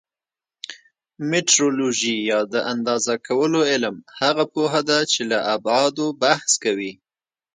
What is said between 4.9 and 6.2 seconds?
چې له ابعادو